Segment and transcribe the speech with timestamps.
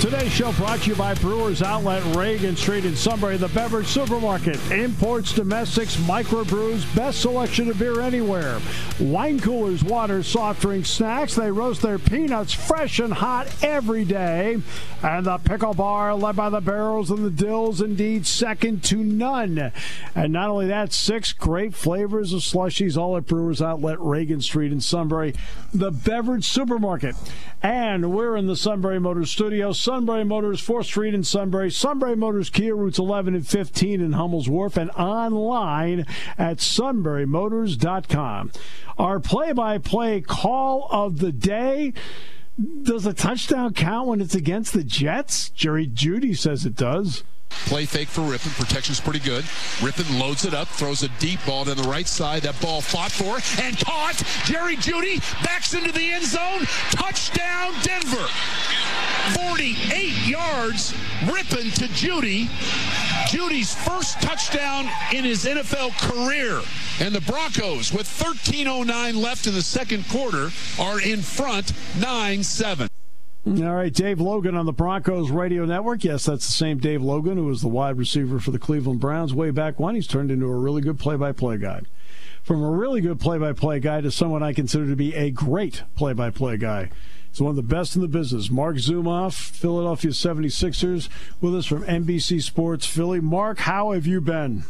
[0.00, 4.58] Today's show brought to you by Brewers Outlet, Reagan Street in Sunbury, the beverage supermarket.
[4.70, 8.60] Imports, domestics, microbrews, best selection of beer anywhere.
[9.00, 11.34] Wine coolers, water, soft drinks, snacks.
[11.34, 14.60] They roast their peanuts fresh and hot every day.
[15.02, 19.72] And the pickle bar, led by the barrels and the dills, indeed second to none.
[20.14, 24.72] And not only that, six great flavors of slushies, all at Brewers Outlet, Reagan Street
[24.72, 25.34] in Sunbury,
[25.72, 27.16] the beverage supermarket.
[27.62, 29.72] And we're in the Sunbury Motor studio.
[29.82, 31.68] Sunbury Motors, 4th Street in Sunbury.
[31.68, 36.06] Sunbury Motors, Kia routes 11 and 15 in Hummel's Wharf, and online
[36.38, 38.52] at sunburymotors.com.
[38.96, 41.94] Our play by play call of the day.
[42.82, 45.48] Does a touchdown count when it's against the Jets?
[45.48, 47.24] Jerry Jeudy says it does.
[47.66, 48.54] Play fake for Rypien.
[48.56, 49.44] Protection's pretty good.
[49.80, 52.42] Rypien loads it up, throws a deep ball to the right side.
[52.42, 54.22] That ball fought for and caught.
[54.44, 56.66] Jerry Jeudy backs into the end zone.
[56.90, 58.28] Touchdown, Denver.
[59.34, 60.92] 48 yards.
[61.22, 62.48] Rypien to Jeudy.
[63.28, 66.60] Jeudy's first touchdown in his NFL career.
[67.00, 72.91] And the Broncos, with 13.09 left in the second quarter, are in front 9 7.
[73.46, 73.66] Mm-hmm.
[73.66, 76.04] All right, Dave Logan on the Broncos radio network.
[76.04, 79.34] Yes, that's the same Dave Logan who was the wide receiver for the Cleveland Browns
[79.34, 79.96] way back when.
[79.96, 81.82] He's turned into a really good play by play guy.
[82.44, 85.30] From a really good play by play guy to someone I consider to be a
[85.30, 86.90] great play by play guy.
[87.30, 88.48] He's one of the best in the business.
[88.48, 91.08] Marc Zumoff, Philadelphia 76ers,
[91.40, 93.20] with us from NBC Sports Philly.
[93.20, 94.64] Marc, how have you been?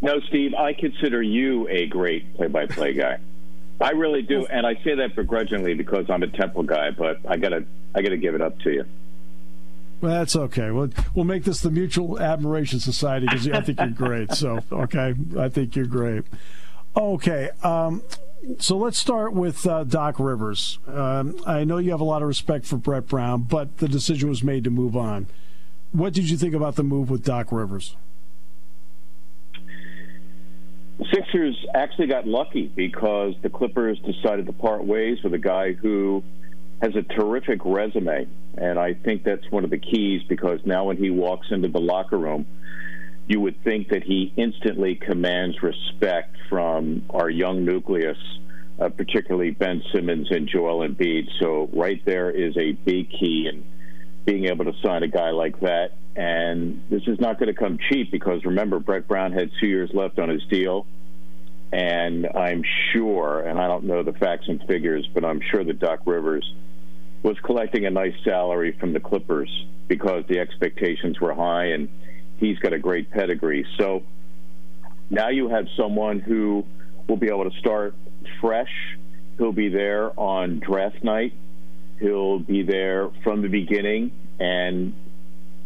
[0.00, 3.18] No, Steve, I consider you a great play by play guy.
[3.80, 7.36] I really do, and I say that begrudgingly because I'm a Temple guy, but I
[7.36, 7.64] gotta
[7.94, 8.84] I gotta give it up to you.
[10.00, 10.70] Well, that's okay.
[10.70, 14.32] We'll, we'll make this the Mutual Admiration Society because I think you're great.
[14.34, 16.24] So, okay, I think you're great.
[16.96, 18.02] Okay, um,
[18.58, 20.78] so let's start with uh, Doc Rivers.
[20.86, 24.28] Um, I know you have a lot of respect for Brett Brown, but the decision
[24.28, 25.26] was made to move on.
[25.92, 27.96] What did you think about the move with Doc Rivers?
[31.12, 36.22] Sixers actually got lucky because the Clippers decided to part ways with a guy who
[36.80, 38.28] has a terrific resume.
[38.56, 41.80] And I think that's one of the keys because now when he walks into the
[41.80, 42.46] locker room,
[43.26, 48.18] you would think that he instantly commands respect from our young nucleus,
[48.78, 51.28] uh, particularly Ben Simmons and Joel Embiid.
[51.40, 53.64] So right there is a big key in
[54.24, 55.92] being able to sign a guy like that.
[56.16, 59.90] And this is not going to come cheap because remember, Brett Brown had two years
[59.92, 60.86] left on his deal.
[61.72, 65.80] And I'm sure, and I don't know the facts and figures, but I'm sure that
[65.80, 66.48] Doc Rivers
[67.24, 69.50] was collecting a nice salary from the Clippers
[69.88, 71.88] because the expectations were high and
[72.38, 73.66] he's got a great pedigree.
[73.78, 74.04] So
[75.10, 76.64] now you have someone who
[77.08, 77.94] will be able to start
[78.40, 78.72] fresh.
[79.38, 81.32] He'll be there on draft night.
[82.00, 84.12] He'll be there from the beginning.
[84.38, 84.94] And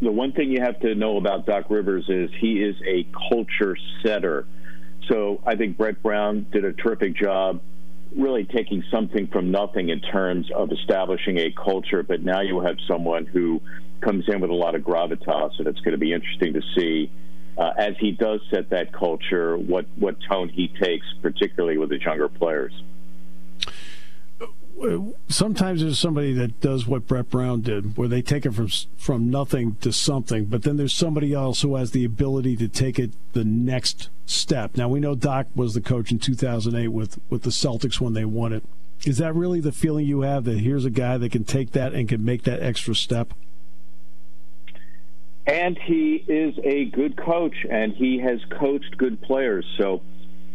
[0.01, 3.77] the one thing you have to know about Doc Rivers is he is a culture
[4.05, 4.47] setter.
[5.09, 7.61] So I think Brett Brown did a terrific job
[8.17, 12.03] really taking something from nothing in terms of establishing a culture.
[12.03, 13.61] But now you have someone who
[14.01, 17.11] comes in with a lot of gravitas, and it's going to be interesting to see
[17.57, 22.03] uh, as he does set that culture what what tone he takes, particularly with his
[22.03, 22.73] younger players
[25.29, 29.31] sometimes there's somebody that does what Brett Brown did, where they take it from from
[29.31, 30.47] nothing to something.
[30.47, 34.77] But then there's somebody else who has the ability to take it the next step.
[34.77, 38.25] Now we know Doc was the coach in 2008 with with the Celtics when they
[38.25, 38.65] won it.
[39.05, 41.93] Is that really the feeling you have that here's a guy that can take that
[41.95, 43.33] and can make that extra step?
[45.47, 49.65] And he is a good coach, and he has coached good players.
[49.79, 50.03] So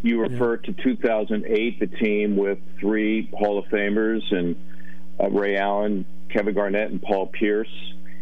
[0.03, 4.55] you refer to 2008, the team with three Hall of Famers and
[5.19, 7.71] uh, Ray Allen, Kevin Garnett, and Paul Pierce.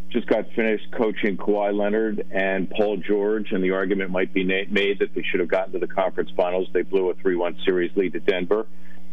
[0.09, 4.99] Just got finished coaching Kawhi Leonard and Paul George, and the argument might be made
[4.99, 6.67] that they should have gotten to the conference finals.
[6.71, 8.67] They blew a 3 1 series lead to Denver.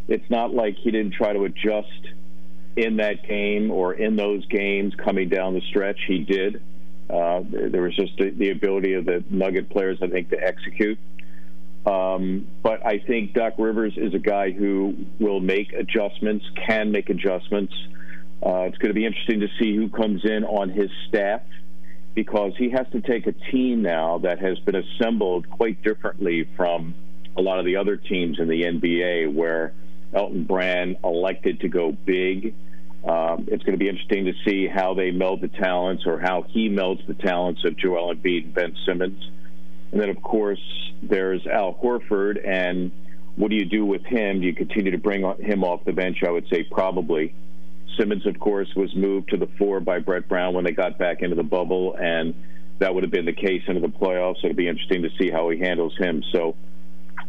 [0.07, 2.09] It's not like he didn't try to adjust
[2.77, 6.01] in that game or in those games coming down the stretch.
[6.07, 6.63] He did.
[7.09, 10.99] Uh, there was just the ability of the Nugget players, I think, to execute.
[11.87, 17.09] Um, but I think Doc Rivers is a guy who will make adjustments, can make
[17.09, 17.73] adjustments.
[18.45, 21.43] Uh, it's going to be interesting to see who comes in on his staff
[22.15, 26.95] because he has to take a team now that has been assembled quite differently from
[27.37, 29.73] a lot of the other teams in the NBA where
[30.13, 32.55] Elton Brand elected to go big.
[33.05, 36.43] Um, it's going to be interesting to see how they meld the talents or how
[36.49, 39.31] he melds the talents of Joel Embiid and Ben Simmons.
[39.93, 40.61] And then, of course,
[41.03, 42.47] there's Al Horford.
[42.47, 42.91] And
[43.37, 44.41] what do you do with him?
[44.41, 46.19] Do you continue to bring him off the bench?
[46.27, 47.35] I would say probably.
[47.99, 51.23] Simmons, of course, was moved to the four by Brett Brown when they got back
[51.23, 52.35] into the bubble, and
[52.79, 54.37] that would have been the case into the playoffs.
[54.45, 56.23] It'll be interesting to see how he handles him.
[56.33, 56.55] So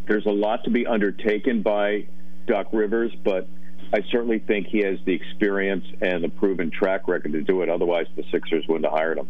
[0.07, 2.07] there's a lot to be undertaken by
[2.45, 3.47] Doc Rivers, but
[3.91, 7.69] I certainly think he has the experience and the proven track record to do it.
[7.69, 9.27] Otherwise, the Sixers wouldn't have hired him.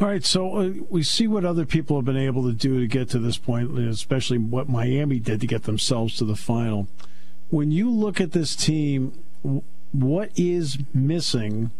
[0.00, 2.86] All right, so uh, we see what other people have been able to do to
[2.86, 6.88] get to this point, especially what Miami did to get themselves to the final.
[7.50, 9.12] When you look at this team,
[9.92, 11.70] what is missing,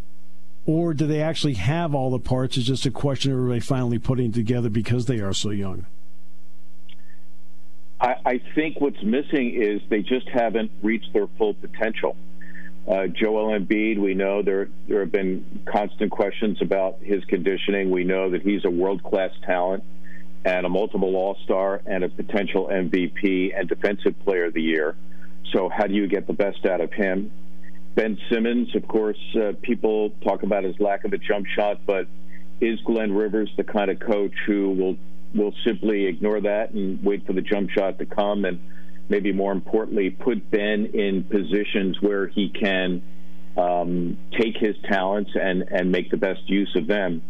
[0.66, 2.58] or do they actually have all the parts?
[2.58, 5.86] It's just a question of everybody finally putting together because they are so young.
[8.02, 12.16] I, I think what's missing is they just haven't reached their full potential.
[12.90, 17.90] Uh, Joel Embiid, we know there there have been constant questions about his conditioning.
[17.90, 19.84] We know that he's a world class talent
[20.44, 24.96] and a multiple All Star and a potential MVP and Defensive Player of the Year.
[25.52, 27.30] So, how do you get the best out of him?
[27.94, 32.08] Ben Simmons, of course, uh, people talk about his lack of a jump shot, but
[32.60, 34.96] is Glenn Rivers the kind of coach who will
[35.32, 38.58] will simply ignore that and wait for the jump shot to come and
[39.10, 43.02] maybe more importantly put Ben in positions where he can
[43.56, 47.20] um, take his talents and and make the best use of them.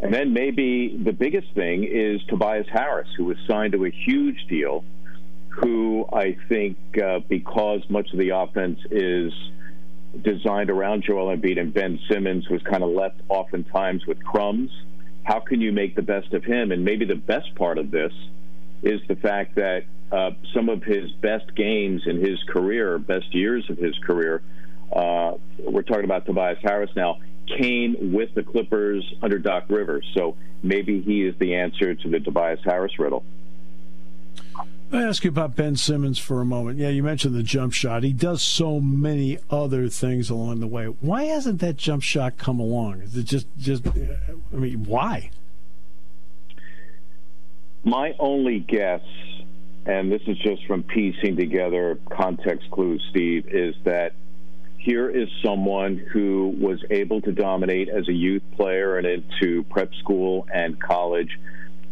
[0.00, 4.46] And then maybe the biggest thing is Tobias Harris, who was signed to a huge
[4.48, 4.84] deal,
[5.48, 9.32] who I think uh, because much of the offense is
[10.22, 14.70] designed around Joel Embiid and Ben Simmons was kind of left oftentimes with crumbs.
[15.24, 16.72] How can you make the best of him?
[16.72, 18.12] And maybe the best part of this
[18.82, 23.68] is the fact that uh, some of his best games in his career, best years
[23.70, 24.42] of his career,
[24.92, 27.18] uh, we're talking about Tobias Harris now,
[27.58, 30.06] came with the Clippers under Doc Rivers.
[30.14, 33.24] So maybe he is the answer to the Tobias Harris riddle.
[34.92, 36.78] I ask you about Ben Simmons for a moment.
[36.78, 38.04] Yeah, you mentioned the jump shot.
[38.04, 40.86] He does so many other things along the way.
[40.86, 43.00] Why hasn't that jump shot come along?
[43.00, 43.84] Is it just, just?
[43.88, 45.30] I mean, why?
[47.82, 49.02] My only guess,
[49.86, 54.14] and this is just from piecing together context clues, Steve, is that
[54.78, 59.94] here is someone who was able to dominate as a youth player and into prep
[59.94, 61.38] school and college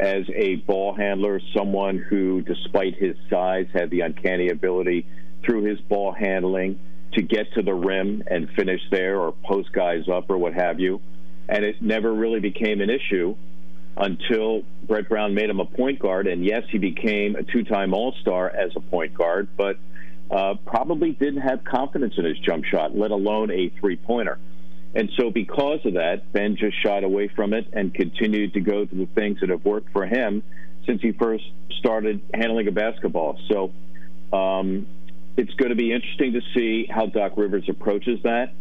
[0.00, 5.06] as a ball handler, someone who, despite his size, had the uncanny ability
[5.44, 6.79] through his ball handling
[7.12, 10.81] to get to the rim and finish there or post guys up or what have
[10.81, 11.00] you.
[11.49, 13.37] And it never really became an issue
[13.96, 16.26] until Brett Brown made him a point guard.
[16.26, 19.78] And yes, he became a two time All Star as a point guard, but
[20.31, 24.38] uh, probably didn't have confidence in his jump shot, let alone a three pointer.
[24.94, 28.84] And so, because of that, Ben just shied away from it and continued to go
[28.84, 30.42] to the things that have worked for him
[30.86, 31.44] since he first
[31.78, 33.38] started handling a basketball.
[33.48, 33.72] So,
[34.36, 34.86] um,
[35.36, 38.52] it's going to be interesting to see how Doc Rivers approaches that.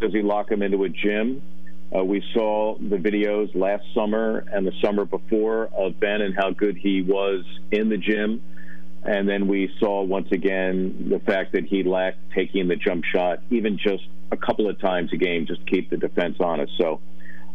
[0.00, 1.42] Does he lock him into a gym?
[1.94, 6.50] Uh, we saw the videos last summer and the summer before of Ben and how
[6.50, 8.42] good he was in the gym.
[9.04, 13.42] And then we saw once again the fact that he lacked taking the jump shot,
[13.50, 16.72] even just a couple of times a game, just to keep the defense honest.
[16.78, 17.00] So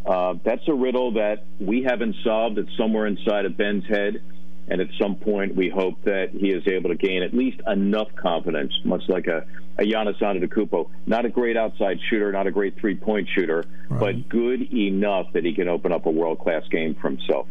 [0.06, 2.58] uh, that's a riddle that we haven't solved.
[2.58, 4.22] It's somewhere inside of Ben's head.
[4.68, 8.08] And at some point, we hope that he is able to gain at least enough
[8.16, 9.46] confidence, much like a,
[9.78, 10.90] a Giannis Antetokounmpo.
[11.06, 14.00] Not a great outside shooter, not a great three-point shooter, right.
[14.00, 17.48] but good enough that he can open up a world-class game for himself.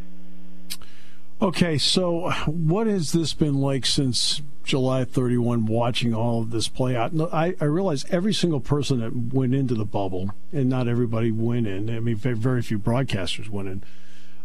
[1.43, 6.95] Okay, so what has this been like since July 31, watching all of this play
[6.95, 7.13] out?
[7.33, 11.67] I, I realize every single person that went into the bubble, and not everybody went
[11.67, 11.91] in.
[11.91, 13.83] I mean, very few broadcasters went in.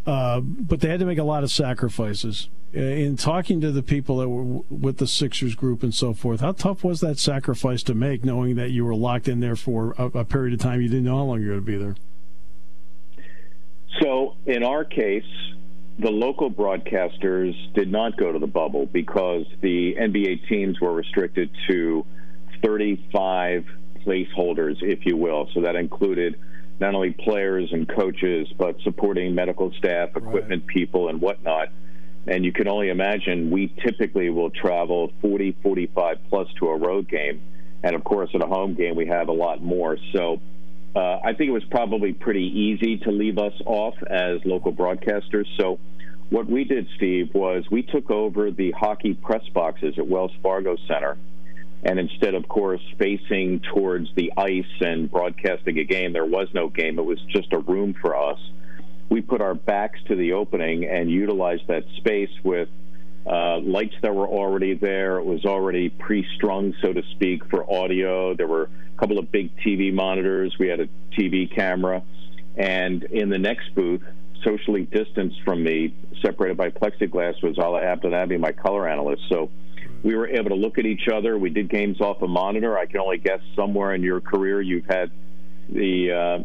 [0.08, 2.48] Uh, but they had to make a lot of sacrifices.
[2.76, 6.40] Uh, in talking to the people that were with the Sixers group and so forth,
[6.40, 9.94] how tough was that sacrifice to make, knowing that you were locked in there for
[9.98, 11.78] a, a period of time you didn't know how long you were going to be
[11.78, 11.96] there?
[14.02, 15.26] So, in our case,
[16.00, 21.50] the local broadcasters did not go to the bubble because the NBA teams were restricted
[21.68, 22.06] to
[22.64, 23.66] 35
[24.06, 25.50] placeholders, if you will.
[25.54, 26.40] So that included
[26.80, 30.68] not only players and coaches, but supporting medical staff, equipment right.
[30.68, 31.70] people, and whatnot.
[32.28, 37.10] And you can only imagine we typically will travel 40, 45 plus to a road
[37.10, 37.42] game.
[37.84, 39.98] And of course, at a home game, we have a lot more.
[40.14, 40.42] So
[40.98, 45.46] uh, I think it was probably pretty easy to leave us off as local broadcasters.
[45.60, 45.80] So,
[46.30, 50.76] what we did, Steve, was we took over the hockey press boxes at Wells Fargo
[50.88, 51.18] Center.
[51.84, 56.70] And instead, of course, facing towards the ice and broadcasting a game, there was no
[56.70, 57.00] game.
[57.00, 58.40] It was just a room for us.
[59.10, 62.68] We put our backs to the opening and utilized that space with
[63.26, 65.18] uh, lights that were already there.
[65.18, 68.34] It was already pre strung, so to speak, for audio.
[68.34, 70.56] There were a couple of big TV monitors.
[70.60, 72.04] We had a TV camera.
[72.56, 74.02] And in the next booth,
[74.44, 79.24] socially distanced from me, separated by plexiglass, was Alaa Abdelnaby, my color analyst.
[79.30, 79.50] So
[80.04, 81.38] we were able to look at each other.
[81.38, 82.78] We did games off a monitor.
[82.78, 85.12] I can only guess somewhere in your career you've had
[85.70, 86.44] the uh,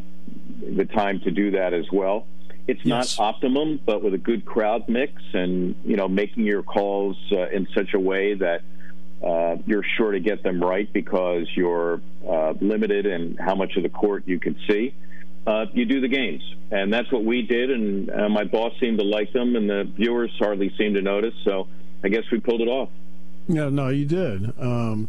[0.77, 2.27] the time to do that as well.
[2.67, 3.19] It's yes.
[3.19, 7.49] not optimum, but with a good crowd mix and you know making your calls uh,
[7.49, 8.63] in such a way that
[9.25, 13.83] uh, you're sure to get them right because you're uh, limited in how much of
[13.83, 14.95] the court you can see.
[15.45, 17.71] Uh, you do the games, and that's what we did.
[17.71, 21.35] And uh, my boss seemed to like them, and the viewers hardly seemed to notice.
[21.45, 21.67] So
[22.05, 22.91] I guess we pulled it off.
[23.49, 24.53] Yeah, no, you did.
[24.59, 25.09] Um,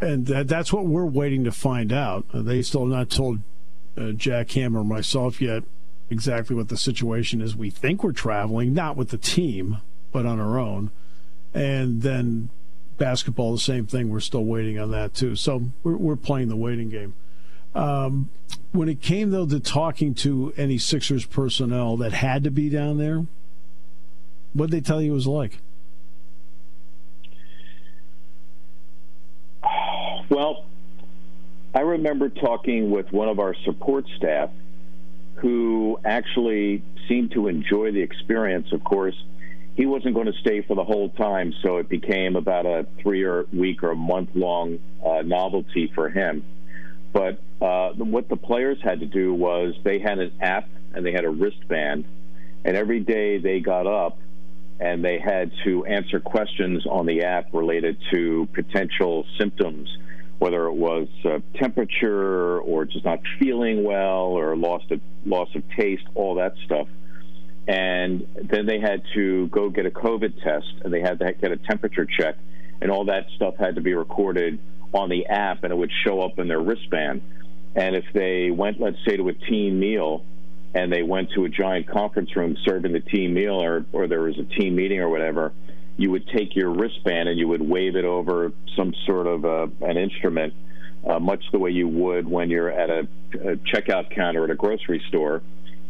[0.00, 2.26] and that, that's what we're waiting to find out.
[2.32, 3.40] They still not told
[3.96, 5.64] uh, Jack Ham or myself yet
[6.10, 7.56] exactly what the situation is.
[7.56, 9.78] We think we're traveling, not with the team,
[10.12, 10.90] but on our own.
[11.52, 12.50] And then
[12.96, 14.08] basketball, the same thing.
[14.08, 15.36] We're still waiting on that too.
[15.36, 17.14] So we're, we're playing the waiting game.
[17.74, 18.30] Um,
[18.72, 22.98] when it came though to talking to any Sixers personnel that had to be down
[22.98, 23.26] there,
[24.52, 25.60] what did they tell you it was like?
[30.30, 30.66] Well,
[31.74, 34.50] I remember talking with one of our support staff
[35.36, 38.72] who actually seemed to enjoy the experience.
[38.72, 39.14] Of course,
[39.74, 43.22] he wasn't going to stay for the whole time, so it became about a three
[43.22, 46.44] or week or month long uh, novelty for him.
[47.12, 51.12] But uh, what the players had to do was they had an app and they
[51.12, 52.04] had a wristband,
[52.64, 54.18] and every day they got up
[54.80, 59.88] and they had to answer questions on the app related to potential symptoms
[60.38, 65.62] whether it was uh, temperature or just not feeling well or loss of loss of
[65.76, 66.86] taste, all that stuff.
[67.66, 71.52] And then they had to go get a COVID test, and they had to get
[71.52, 72.36] a temperature check,
[72.80, 74.58] and all that stuff had to be recorded
[74.94, 77.20] on the app, and it would show up in their wristband.
[77.74, 80.24] And if they went, let's say, to a team meal,
[80.74, 84.22] and they went to a giant conference room serving the team meal, or or there
[84.22, 85.52] was a team meeting or whatever,
[85.98, 89.66] you would take your wristband and you would wave it over some sort of uh,
[89.82, 90.54] an instrument,
[91.06, 94.54] uh, much the way you would when you're at a, a checkout counter at a
[94.54, 95.42] grocery store.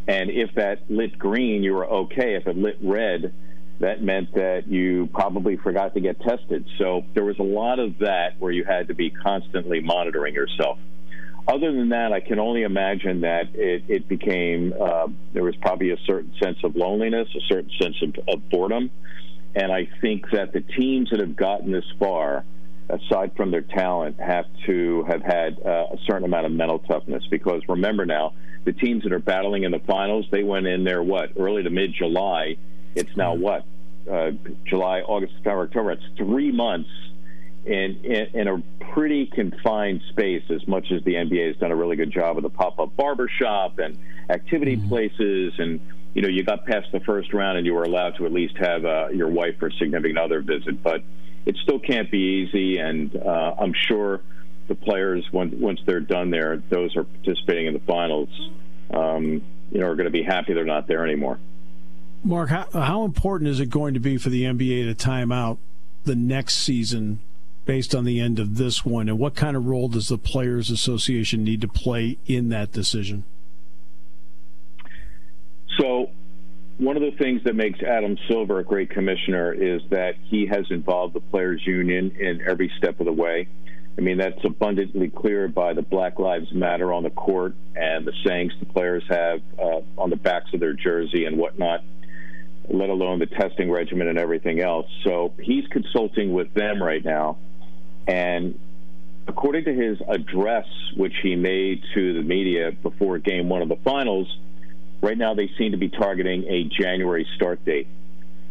[0.08, 2.34] And if that lit green, you were okay.
[2.34, 3.34] If it lit red,
[3.80, 6.66] that meant that you probably forgot to get tested.
[6.78, 10.78] So there was a lot of that where you had to be constantly monitoring yourself.
[11.46, 15.90] Other than that, I can only imagine that it, it became, uh, there was probably
[15.90, 18.90] a certain sense of loneliness, a certain sense of, of boredom.
[19.54, 22.44] And I think that the teams that have gotten this far,
[22.88, 27.24] aside from their talent, have to have had uh, a certain amount of mental toughness.
[27.30, 31.02] Because remember now, the teams that are battling in the finals, they went in there,
[31.02, 32.56] what, early to mid July.
[32.94, 33.42] It's now mm-hmm.
[33.42, 33.64] what?
[34.10, 34.32] Uh,
[34.64, 35.92] July, August, September, October.
[35.92, 36.90] It's three months
[37.64, 38.62] in, in, in a
[38.92, 40.42] pretty confined space.
[40.50, 43.78] As much as the NBA has done a really good job of the pop-up barbershop
[43.78, 43.98] and
[44.30, 44.88] activity mm-hmm.
[44.88, 45.80] places and
[46.14, 48.56] you know, you got past the first round and you were allowed to at least
[48.56, 50.82] have uh, your wife or significant other visit.
[50.82, 51.02] But
[51.46, 54.20] it still can't be easy, and uh, I'm sure
[54.68, 58.28] the players, once, once they're done there, those are participating in the finals,
[58.92, 61.38] um, you know, are going to be happy they're not there anymore.
[62.22, 65.58] Marc, how, how important is it going to be for the NBA to time out
[66.04, 67.20] the next season
[67.64, 70.70] based on the end of this one, and what kind of role does the Players
[70.70, 73.24] Association need to play in that decision?
[75.80, 76.10] So,
[76.78, 80.64] one of the things that makes Adam Silver a great commissioner is that he has
[80.70, 83.48] involved the players' union in every step of the way.
[83.98, 88.12] I mean, that's abundantly clear by the Black Lives Matter on the court and the
[88.24, 91.82] sayings the players have uh, on the backs of their jersey and whatnot,
[92.70, 94.86] let alone the testing regimen and everything else.
[95.02, 97.38] So he's consulting with them right now.
[98.06, 98.56] And
[99.26, 100.66] according to his address,
[100.96, 104.28] which he made to the media before game one of the finals,
[105.00, 107.86] Right now, they seem to be targeting a January start date.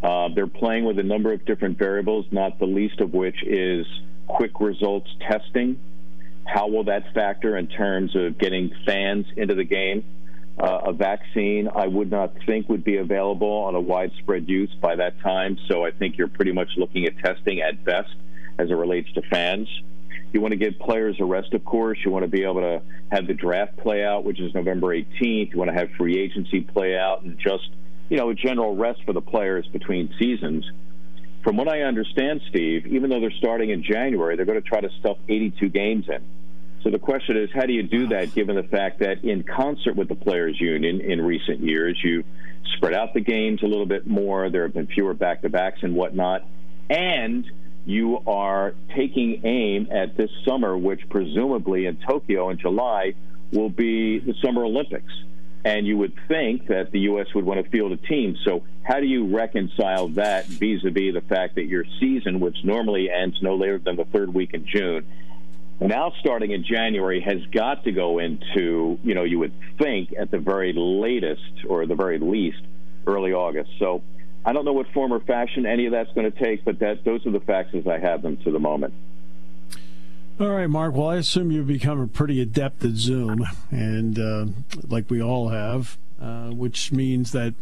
[0.01, 3.85] Uh, they're playing with a number of different variables, not the least of which is
[4.27, 5.79] quick results testing.
[6.45, 10.03] How will that factor in terms of getting fans into the game?
[10.57, 14.95] Uh, a vaccine, I would not think would be available on a widespread use by
[14.95, 15.57] that time.
[15.67, 18.15] So I think you're pretty much looking at testing at best
[18.57, 19.67] as it relates to fans.
[20.38, 21.98] You want to give players a rest, of course.
[22.06, 25.51] You want to be able to have the draft play out, which is November 18th.
[25.51, 27.72] You want to have free agency play out and just,
[28.08, 30.63] you know, a general rest for the players between seasons.
[31.44, 34.79] From what I understand, Steve, even though they're starting in January, they're going to try
[34.79, 36.24] to stuff 82 games in.
[36.84, 39.96] So the question is, how do you do that given the fact that in concert
[39.96, 42.27] with the players' union in recent years, you've
[42.75, 45.79] spread out the games a little bit more, there have been fewer back to backs
[45.82, 46.46] and whatnot,
[46.91, 47.44] and
[47.88, 53.13] you are taking aim at this summer, which presumably in Tokyo in July
[53.53, 55.12] will be the Summer Olympics.
[55.63, 57.27] And you would think that the U.S.
[57.34, 58.36] would want to field a team.
[58.44, 62.58] So, how do you reconcile that vis a vis the fact that your season, which
[62.63, 65.06] normally ends no later than the third week in June,
[65.79, 70.29] now starting in January has got to go into, you know, you would think at
[70.29, 72.62] the very latest or the very least
[73.06, 73.72] early August.
[73.79, 74.03] So,
[74.47, 77.03] I don't know what form or fashion any of that's going to take, but that
[77.03, 78.93] those are the facts as I have them to the moment.
[80.39, 80.95] All right, Marc.
[80.95, 84.45] Well, I assume you've become a pretty adept at Zoom, and uh,
[84.87, 87.55] like we all have, uh, which means that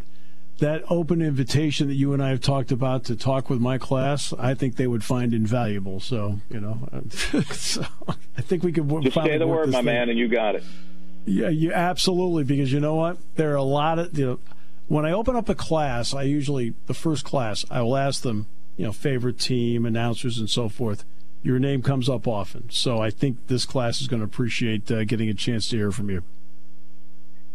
[0.59, 4.31] that open invitation that you and I have talked about to talk with my class,
[4.37, 5.99] I think they would find invaluable.
[5.99, 6.87] So, you know,
[7.51, 7.83] so
[8.37, 9.85] I think we could just say the word, my thing.
[9.85, 10.63] man, and you got it.
[11.25, 13.17] Yeah, you absolutely because you know what?
[13.37, 14.39] There are a lot of you know
[14.87, 18.47] when I open up a class, I usually the first class I will ask them,
[18.77, 21.03] you know, favorite team, announcers, and so forth.
[21.43, 25.03] Your name comes up often, so I think this class is going to appreciate uh,
[25.03, 26.23] getting a chance to hear from you.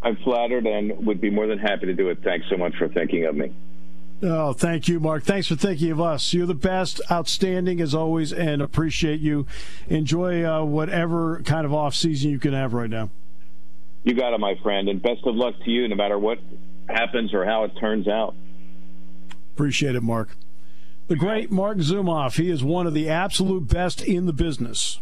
[0.03, 2.19] I'm flattered and would be more than happy to do it.
[2.23, 3.53] Thanks so much for thinking of me.
[4.23, 5.25] Oh, thank you, Marc.
[5.25, 6.35] Thanks for thinking of us.
[6.35, 9.47] You're the best, outstanding as always, and appreciate you.
[9.89, 13.11] Enjoy uh, whatever kind of off season you can have right now.
[14.05, 16.39] You got it, my friend, and best of luck to you, no matter what
[16.91, 18.35] happens or how it turns out.
[19.55, 20.37] Appreciate it, Marc.
[21.09, 22.37] The great Marc Zumoff.
[22.37, 25.01] He is one of the absolute best in the business.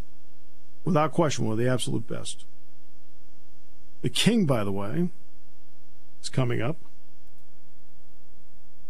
[0.84, 2.44] Without question, one of the absolute best.
[4.00, 5.10] The King, by the way,
[6.22, 6.76] is coming up.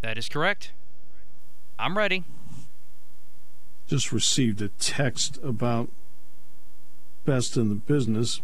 [0.03, 0.73] That is correct.
[1.79, 2.25] I'm ready.
[3.89, 5.89] Just received a text about
[7.25, 8.41] best in the business.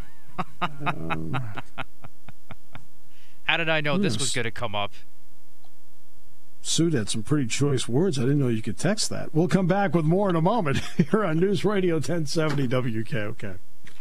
[0.62, 1.38] um,
[3.46, 4.02] How did I know yes.
[4.02, 4.92] this was going to come up?
[6.60, 8.18] Sue had some pretty choice words.
[8.18, 9.32] I didn't know you could text that.
[9.32, 10.78] We'll come back with more in a moment
[11.10, 13.58] here on News Radio 1070 WKOK.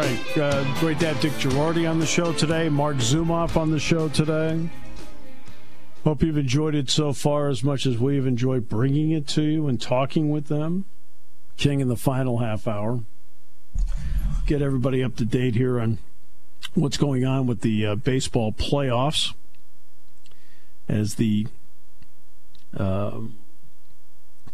[0.00, 0.38] Right.
[0.38, 2.70] Uh, great to have Dick Jerardi on the show today.
[2.70, 4.70] Marc Zumoff on the show today.
[6.04, 9.68] Hope you've enjoyed it so far as much as we've enjoyed bringing it to you
[9.68, 10.86] and talking with them.
[11.58, 13.00] King in the final half hour.
[14.46, 15.98] Get everybody up to date here on
[16.72, 19.34] what's going on with the uh, baseball playoffs
[20.88, 21.46] as the
[22.74, 23.20] uh,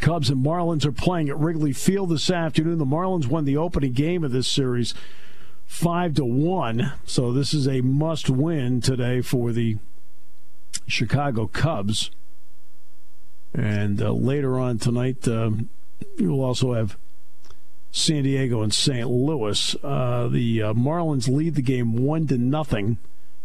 [0.01, 2.79] Cubs and Marlins are playing at Wrigley Field this afternoon.
[2.79, 4.93] The Marlins won the opening game of this series
[5.67, 9.77] five to one, so this is a must-win today for the
[10.87, 12.11] Chicago Cubs.
[13.53, 15.71] And uh, later on tonight, um,
[16.19, 16.97] you will also have
[17.91, 19.09] San Diego and St.
[19.09, 19.75] Louis.
[19.83, 22.99] Uh, the uh, Marlins lead the game one to nothing.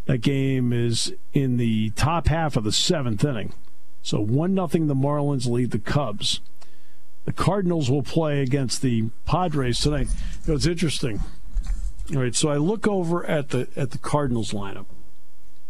[0.05, 3.53] That game is in the top half of the seventh inning.
[4.01, 4.87] So one nothing.
[4.87, 6.41] The Marlins lead the Cubs.
[7.25, 10.07] The Cardinals will play against the Padres tonight.
[10.47, 11.21] It's interesting.
[12.09, 14.85] All right, so I look over at the at the Cardinals lineup.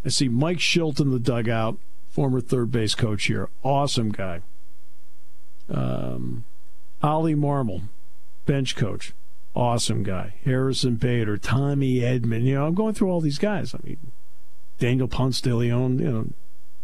[0.04, 1.78] I see Mike Shildt in the dugout,
[2.10, 4.42] former third base coach here, awesome guy.
[5.70, 6.46] Um,
[7.04, 7.84] Oli Marmol,
[8.46, 9.14] bench coach,
[9.56, 10.34] awesome guy.
[10.44, 12.44] Harrison Bader, Tommy Edman.
[12.44, 13.76] You know, I'm going through all these guys.
[13.76, 14.12] I mean,
[14.80, 16.28] Daniel Ponce de Leon, you know,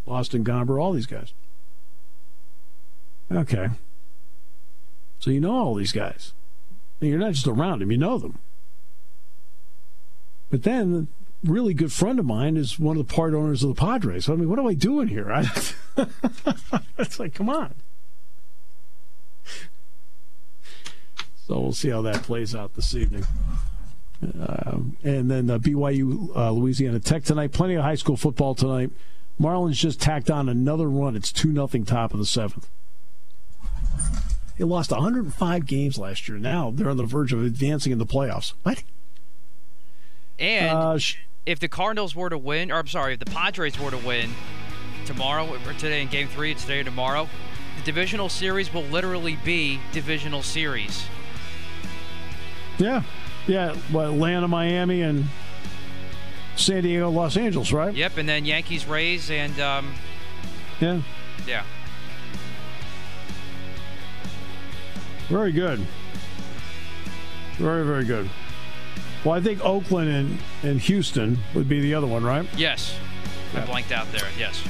[0.07, 1.33] Austin Gomber, all these guys.
[3.31, 3.69] Okay.
[5.19, 6.33] So you know all these guys.
[7.01, 8.39] And You're not just around them, you know them.
[10.49, 11.07] But then,
[11.45, 14.29] a really good friend of mine is one of the part owners of the Padres.
[14.29, 15.31] I mean, what am I doing here?
[15.33, 15.45] I,
[16.97, 17.73] it's like, come on.
[21.47, 23.25] So we'll see how that plays out this evening.
[24.21, 27.51] Uh, and then uh, BYU uh, Louisiana Tech tonight.
[27.51, 28.91] Plenty of high school football tonight.
[29.39, 31.15] Marlins just tacked on another run.
[31.15, 32.67] It's 2 nothing top of the seventh.
[34.57, 36.39] They lost 105 games last year.
[36.39, 38.53] Now they're on the verge of advancing in the playoffs.
[38.63, 38.83] What?
[40.39, 43.79] And uh, sh- if the Cardinals were to win, or I'm sorry, if the Padres
[43.79, 44.31] were to win
[45.05, 47.27] tomorrow or today in Game Three, today or tomorrow,
[47.77, 51.05] the divisional series will literally be divisional series.
[52.77, 53.03] Yeah,
[53.47, 53.75] yeah.
[53.91, 55.25] Well, Atlanta, Miami, and
[56.55, 57.93] San Diego, Los Angeles, right?
[57.93, 59.93] Yep, and then Yankees, Rays, and um,
[60.79, 61.01] yeah,
[61.47, 61.63] yeah.
[65.29, 65.79] Very good.
[67.57, 68.29] Very, very good.
[69.23, 72.47] Well, I think Oakland and, and Houston would be the other one, right?
[72.55, 72.97] Yes.
[73.55, 74.27] I blanked out there.
[74.37, 74.61] Yes.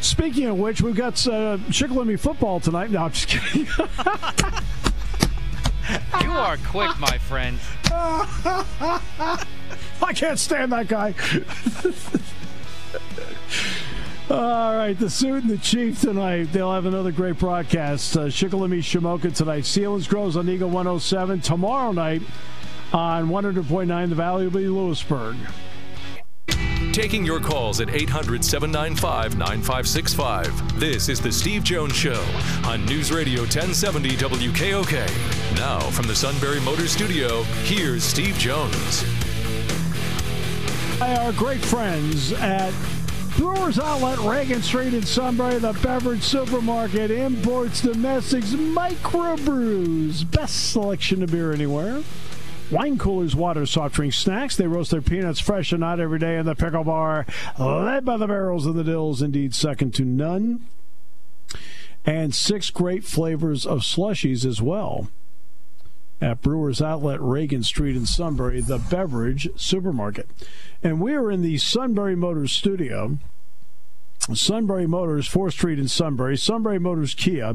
[0.00, 1.58] Speaking of which, we've got uh,
[2.16, 2.90] football tonight.
[2.90, 3.66] No, I'm just kidding.
[6.22, 7.58] you are quick, my friend.
[7.90, 9.44] I
[10.14, 11.12] can't stand that guy.
[14.28, 16.52] All right, the suit and the chief tonight.
[16.52, 18.16] They'll have another great broadcast.
[18.16, 19.64] Uh, Shikellamy Shamokin tonight.
[19.64, 21.40] Selinsgrove's on Eagle 107.
[21.42, 22.22] Tomorrow night
[22.92, 25.36] on 100.9 The Valley will be Lewisburg.
[26.92, 30.80] Taking your calls at 800 795 9565.
[30.80, 32.24] This is The Steve Jones Show
[32.64, 35.54] on News Radio 1070 WKOK.
[35.56, 39.04] Now, from the Sunbury Motor Studio, here's Steve Jones.
[40.98, 42.72] Hi, our great friends at
[43.36, 51.30] Brewers Outlet, Reagan Street in Sunbury, the beverage supermarket, imports, domestics, microbrews, best selection of
[51.30, 52.02] beer anywhere.
[52.70, 54.56] Wine coolers, water, soft drink, snacks.
[54.56, 57.26] They roast their peanuts fresh and not every day in the pickle bar,
[57.58, 60.66] led by the barrels and the dills, indeed second to none.
[62.06, 65.08] And six great flavors of slushies as well
[66.20, 70.28] at Brewers Outlet, Reagan Street in Sunbury, the beverage supermarket.
[70.82, 73.18] And we are in the Sunbury Motors studio.
[74.32, 77.54] Sunbury Motors, 4th Street in Sunbury, Sunbury Motors Kia,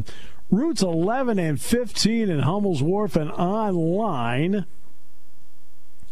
[0.49, 4.65] routes 11 and 15 in Hummel's Wharf, and online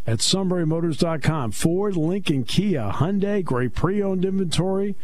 [0.08, 1.52] at sunburymotors.com.
[1.52, 4.96] Ford, Lincoln, Kia, Hyundai, great pre owned inventory,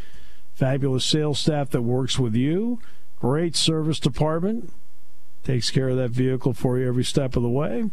[0.55, 2.79] fabulous sales staff that works with you,
[3.19, 4.73] great service department,
[5.45, 7.89] takes care of that vehicle for you every step of the way.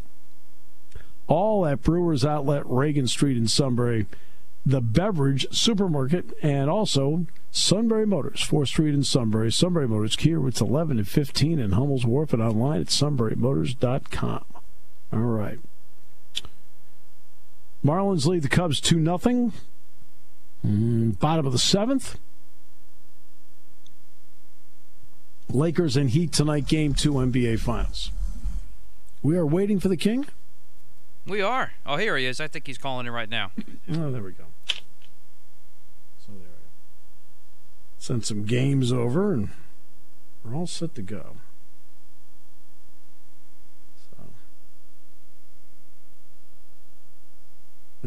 [1.28, 4.06] All at Brewers Outlet, Reagan Street in Sunbury,
[4.66, 9.52] the beverage supermarket, and also Sunbury Motors, 4th Street in Sunbury.
[9.52, 14.44] Sunbury Motors, Kia routes 11 and 15 in Hummel's Wharf and online at sunburymotors.com.
[15.12, 15.58] All right.
[17.84, 19.52] Marlins lead the Cubs 2 0.
[20.64, 22.18] Mm, bottom of the seventh.
[25.48, 28.10] Lakers and Heat tonight, game two NBA Finals.
[29.22, 30.26] We are waiting for the King.
[31.26, 31.72] We are.
[31.86, 32.40] Oh, here he is.
[32.40, 33.52] I think he's calling it right now.
[33.90, 34.44] Oh, there we go.
[34.66, 34.74] So
[36.28, 36.46] there we go.
[37.98, 39.50] Send some games over, and
[40.44, 41.36] we're all set to go.
[44.10, 44.16] So,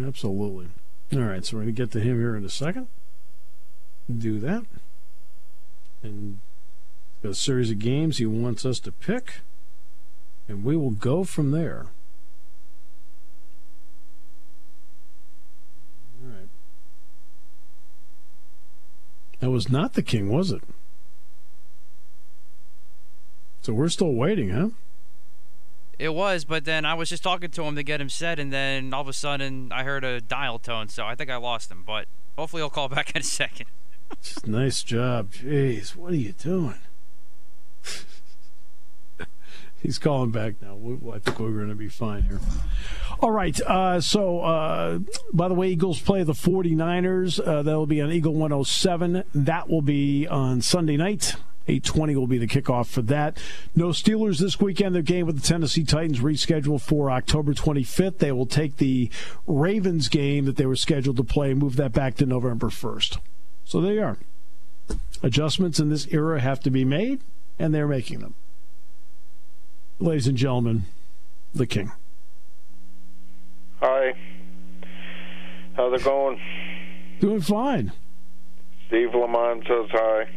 [0.05, 0.67] absolutely.
[1.13, 2.87] All right, so we're going to get to him here in a second.
[4.13, 4.65] Do that.
[6.03, 6.39] And
[7.25, 9.41] a series of games he wants us to pick,
[10.47, 11.87] and we will go from there.
[16.23, 16.49] All right.
[19.39, 20.61] That was not the king, was it?
[23.61, 24.69] So we're still waiting, huh?
[25.97, 28.51] It was, but then I was just talking to him to get him set, and
[28.51, 31.71] then all of a sudden I heard a dial tone, so I think I lost
[31.71, 31.83] him.
[31.85, 32.07] But
[32.37, 33.67] hopefully he'll call back in a second.
[34.45, 35.31] nice job.
[35.31, 36.75] Jeez, what are you doing?
[39.85, 40.79] He's calling back now.
[41.13, 42.39] I think we're going to be fine here.
[43.19, 43.61] All right.
[43.61, 44.97] Uh, so, uh,
[45.31, 47.39] by the way, Eagles play the 49ers.
[47.39, 49.23] Uh, that'll be on Eagle 107.
[49.35, 51.35] That will be on Sunday night.
[51.67, 53.37] 820 will be the kickoff for that.
[53.75, 54.95] No Steelers this weekend.
[54.95, 58.17] Their game with the Tennessee Titans rescheduled for October 25th.
[58.17, 59.11] They will take the
[59.45, 63.19] Ravens game that they were scheduled to play and move that back to November 1st.
[63.65, 64.17] So there you are.
[65.21, 67.21] Adjustments in this era have to be made,
[67.59, 68.33] and they're making them
[69.99, 70.83] ladies and gentlemen,
[71.53, 71.91] the king.
[73.79, 74.13] Hi.
[75.75, 76.39] How's it going?
[77.19, 77.91] Doing fine.
[78.87, 80.27] Steve Lamont says hi.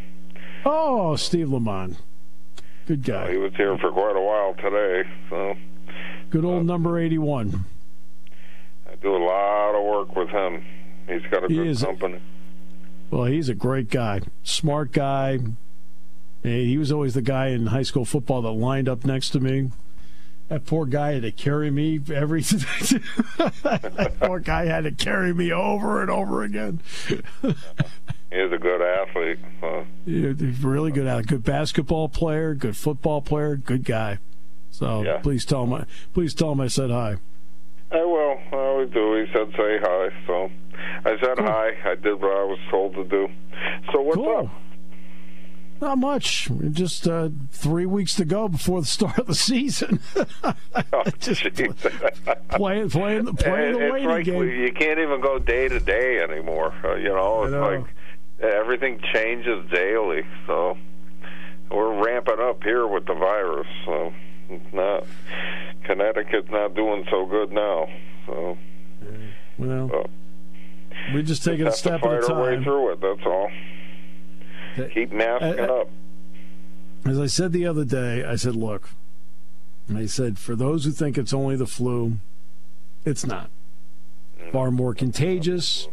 [0.64, 1.96] Oh, Steve Lamont.
[2.86, 3.30] Good guy.
[3.30, 5.54] he was here for quite a while today, so.
[6.30, 7.64] Good old uh, number 81.
[8.90, 10.64] I do a lot of work with him.
[11.06, 12.20] He's got a he good is, company.
[13.10, 15.38] Well, he's a great guy, smart guy.
[16.42, 19.70] He was always the guy in high school football that lined up next to me.
[20.48, 22.40] That poor guy had to carry me every.
[22.42, 26.80] that poor guy had to carry me over and over again.
[28.30, 29.38] He's a good athlete.
[29.60, 29.84] Huh?
[30.04, 31.28] Yeah, he's really good athlete.
[31.28, 32.54] Good basketball player.
[32.54, 33.56] Good football player.
[33.56, 34.18] Good guy.
[34.70, 35.18] So yeah.
[35.18, 35.72] please tell him.
[35.72, 37.16] I, please tell him I said hi.
[37.90, 38.38] I will.
[38.52, 39.14] I always do.
[39.14, 40.08] He said say hi.
[40.26, 40.50] So
[41.06, 41.46] I said cool.
[41.46, 41.70] hi.
[41.86, 43.28] I did what I was told to do.
[43.92, 44.36] So what's cool.
[44.36, 44.67] up?
[45.80, 46.50] Not much.
[46.70, 50.00] Just uh, three weeks to go before the start of the season.
[50.44, 50.54] oh,
[51.20, 51.42] just
[52.50, 54.42] playing, playing, playing the waiting like game.
[54.42, 56.74] You can't even go day to day anymore.
[56.84, 57.60] Uh, you know, it's know.
[57.60, 57.84] like
[58.40, 60.22] everything changes daily.
[60.46, 60.76] So
[61.70, 63.68] we're ramping up here with the virus.
[63.84, 64.12] So
[64.50, 65.04] it's not
[65.84, 67.88] Connecticut's not doing so good now.
[68.26, 68.58] So
[69.58, 70.08] well, uh,
[71.14, 72.40] we just take it a step at a time.
[72.40, 73.00] Way through it.
[73.00, 73.50] That's all.
[74.86, 75.88] Keep masking uh, up.
[77.06, 78.90] As I said the other day, I said, look,
[79.94, 82.18] I said, for those who think it's only the flu,
[83.04, 83.50] it's not.
[84.40, 84.52] Mm.
[84.52, 85.88] Far more contagious.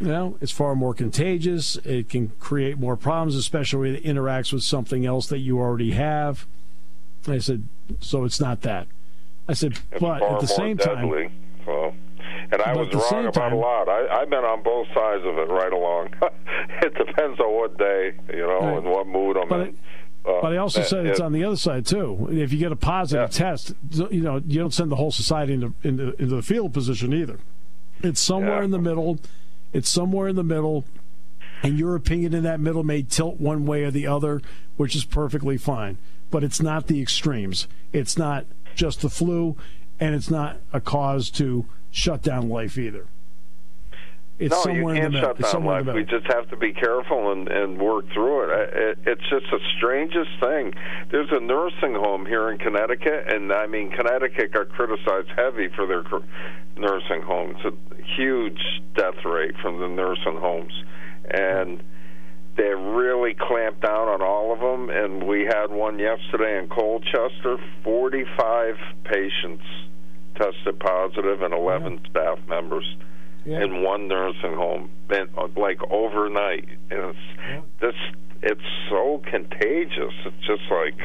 [0.00, 1.76] You know, it's far more contagious.
[1.84, 5.92] It can create more problems, especially when it interacts with something else that you already
[5.92, 6.46] have.
[7.28, 7.68] I said,
[8.00, 8.88] so it's not that.
[9.48, 11.32] I said, it's but at the same deadly, time,
[11.64, 11.94] so.
[12.54, 13.88] And I was wrong about time, a lot.
[13.88, 16.14] I, I've been on both sides of it right along.
[16.82, 18.78] it depends on what day, you know, right.
[18.78, 19.66] and what mood I'm but in.
[19.68, 19.74] It,
[20.24, 22.28] uh, but I also uh, said it's on the other side too.
[22.30, 23.38] If you get a positive yeah.
[23.38, 27.12] test, you know you don't send the whole society into into, into the field position
[27.12, 27.40] either.
[28.02, 28.64] It's somewhere yeah.
[28.64, 29.18] in the middle.
[29.72, 30.84] It's somewhere in the middle,
[31.62, 34.40] and your opinion in that middle may tilt one way or the other,
[34.76, 35.98] which is perfectly fine.
[36.30, 37.66] But it's not the extremes.
[37.92, 39.56] It's not just the flu,
[40.00, 43.06] and it's not a cause to shut down life either.
[44.36, 45.86] It's no, you can't shut down life.
[45.94, 48.70] We just have to be careful and, and work through it.
[48.74, 48.98] it.
[49.06, 50.74] It's just the strangest thing.
[51.12, 55.86] There's a nursing home here in Connecticut, and I mean, Connecticut got criticized heavy for
[55.86, 56.02] their
[56.76, 57.58] nursing homes.
[57.64, 58.60] It's a huge
[58.96, 60.72] death rate from the nursing homes,
[61.30, 61.80] and
[62.56, 64.90] they really clamped down on all of them.
[64.90, 67.58] And we had one yesterday in Colchester.
[67.82, 69.64] Forty-five patients
[70.36, 72.10] tested positive, and eleven yeah.
[72.10, 72.96] staff members
[73.44, 73.62] yeah.
[73.62, 76.68] in one nursing home, and uh, like overnight.
[76.90, 77.60] And it's yeah.
[77.80, 77.94] this,
[78.42, 80.14] it's so contagious.
[80.24, 80.98] It's just like,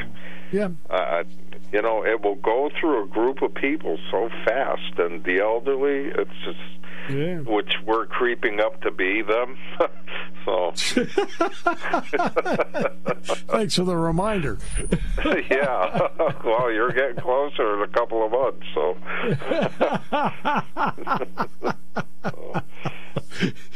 [0.52, 1.24] yeah, uh,
[1.72, 6.12] you know, it will go through a group of people so fast, and the elderly,
[6.14, 6.58] it's just.
[7.10, 7.38] Yeah.
[7.40, 9.56] Which we're creeping up to be them.
[10.44, 10.72] so.
[13.48, 14.58] Thanks for the reminder.
[15.50, 16.08] yeah.
[16.44, 18.96] well, you're getting closer in a couple of months, so.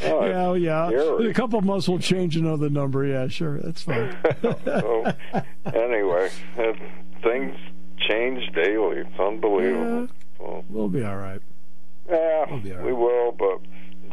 [0.01, 0.25] oh.
[0.25, 0.87] yeah, yeah.
[0.89, 1.29] Scary.
[1.29, 3.05] A couple of months will change another number.
[3.05, 3.59] Yeah, sure.
[3.59, 4.15] That's fine.
[4.65, 5.13] so,
[5.65, 6.77] anyway, it,
[7.23, 7.55] things
[8.07, 8.97] change daily.
[8.99, 10.01] It's unbelievable.
[10.01, 11.41] Yeah, so, we'll be all right.
[12.07, 12.83] Yeah, right.
[12.83, 13.61] we will, but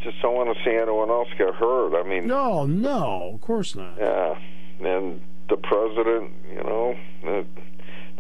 [0.03, 1.95] just don't want to see anyone else get hurt.
[1.95, 3.97] I mean, no, no, of course not.
[3.99, 4.39] Yeah,
[4.81, 7.47] and the president, you know, that,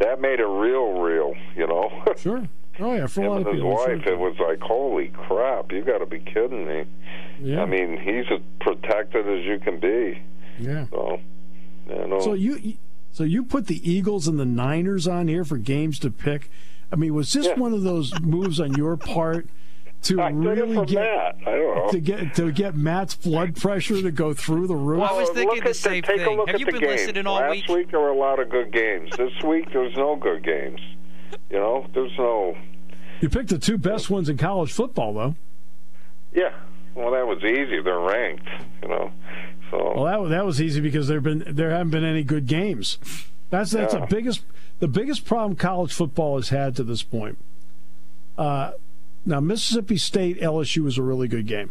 [0.00, 1.34] that made it real, real.
[1.56, 2.04] You know.
[2.18, 2.48] Sure.
[2.78, 3.74] Oh yeah, for Him a lot of his people.
[3.74, 5.72] wife, it was like, holy crap!
[5.72, 6.84] You got to be kidding me.
[7.40, 7.62] Yeah.
[7.62, 10.22] I mean, he's as protected as you can be.
[10.58, 10.86] Yeah.
[10.90, 11.20] So,
[11.88, 12.20] you know.
[12.20, 12.78] So you,
[13.10, 16.50] so you put the Eagles and the Niners on here for games to pick.
[16.90, 17.54] I mean, was this yeah.
[17.54, 19.48] one of those moves on your part?
[20.02, 21.36] To I really get
[21.90, 25.00] to get to get Matt's blood pressure to go through the roof.
[25.00, 26.44] Well, I was thinking the same the, thing.
[26.46, 27.00] Have you been games.
[27.00, 27.68] listening all Last week?
[27.68, 29.10] week there were a lot of good games.
[29.16, 30.80] This week there's no good games.
[31.50, 32.56] You know, there's no.
[33.20, 35.34] You picked the two best ones in college football, though.
[36.34, 36.52] Yeah,
[36.94, 37.80] well, that was easy.
[37.80, 38.48] They're ranked,
[38.82, 39.12] you know.
[39.70, 39.94] So.
[39.96, 42.98] Well, that that was easy because there been there haven't been any good games.
[43.50, 44.00] That's that's yeah.
[44.00, 44.44] the biggest
[44.80, 47.38] the biggest problem college football has had to this point.
[48.36, 48.72] Uh,
[49.24, 51.70] now Mississippi State LSU was a really good game.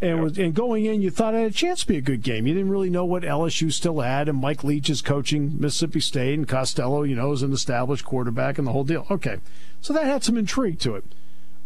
[0.00, 2.22] And, was, and going in, you thought it had a chance to be a good
[2.22, 2.46] game.
[2.46, 6.34] You didn't really know what LSU still had, and Mike Leach is coaching Mississippi State,
[6.34, 9.06] and Costello, you know, is an established quarterback, and the whole deal.
[9.10, 9.38] Okay,
[9.80, 11.04] so that had some intrigue to it.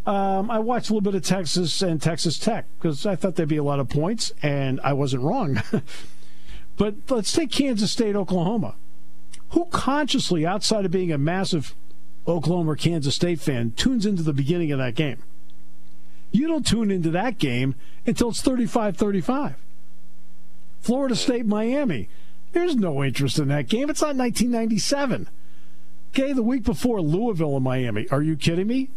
[0.07, 3.49] Um, I watched a little bit of Texas and Texas Tech because I thought there'd
[3.49, 5.61] be a lot of points, and I wasn't wrong.
[6.77, 8.77] but let's take Kansas State, Oklahoma.
[9.51, 11.75] Who consciously, outside of being a massive
[12.27, 15.23] Oklahoma or Kansas State fan, tunes into the beginning of that game?
[16.33, 17.75] You don't tune into that game
[18.07, 19.55] until it's 35 35.
[20.81, 22.09] Florida State, Miami.
[22.53, 23.91] There's no interest in that game.
[23.91, 25.29] It's not 1997.
[26.13, 28.09] Okay, the week before Louisville and Miami.
[28.11, 28.91] Are you kidding me?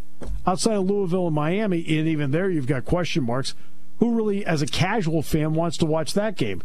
[0.48, 3.54] Outside of Louisville and Miami, and even there you've got question marks.
[4.00, 6.64] Who really, as a casual fan, wants to watch that game?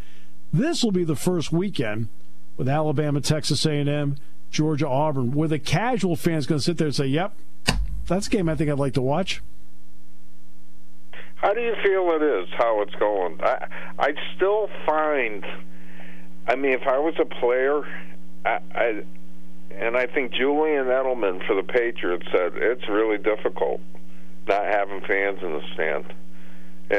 [0.53, 2.09] This will be the first weekend
[2.57, 4.16] with Alabama, Texas A&M,
[4.51, 7.37] Georgia, Auburn, where the casual fan's going to sit there and say, "Yep,
[8.07, 9.43] that's a game I think I'd like to watch."
[11.37, 12.49] How do you feel it is?
[12.57, 13.41] How it's going?
[13.43, 15.45] I I still find.
[16.47, 17.83] I mean, if I was a player,
[18.45, 19.03] I, I
[19.71, 23.81] and I think Julian Edelman for the Patriots said it's really difficult
[24.49, 26.15] not having fans in the stand.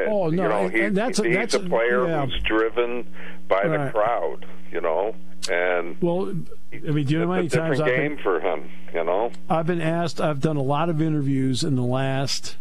[0.08, 2.26] oh no, you know, and, and that's he's that's a player yeah.
[2.26, 3.06] who's driven
[3.48, 3.86] by right.
[3.86, 4.46] the crowd.
[4.72, 5.16] You know,
[5.50, 6.32] and well,
[6.72, 8.70] I mean, do you know how many times I've game been, for him?
[8.94, 10.22] You know, I've been asked.
[10.22, 12.58] I've done a lot of interviews in the last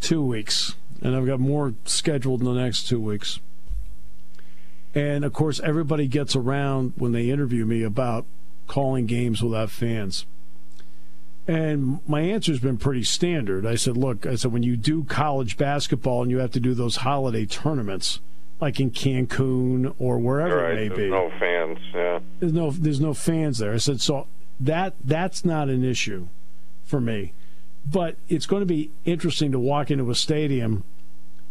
[0.00, 3.40] two weeks, and I've got more scheduled in the next two weeks.
[4.94, 8.26] And of course, everybody gets around when they interview me about
[8.66, 10.26] calling games without fans.
[11.48, 13.66] And my answer has been pretty standard.
[13.66, 16.74] I said, look, I said, when you do college basketball and you have to do
[16.74, 18.20] those holiday tournaments,
[18.60, 21.10] like in Cancun or wherever right, it may be.
[21.10, 22.20] No fans, yeah.
[22.38, 23.72] There's no there's no fans there.
[23.72, 24.26] I said so
[24.58, 26.28] that that's not an issue
[26.84, 27.32] for me.
[27.86, 30.84] But it's going to be interesting to walk into a stadium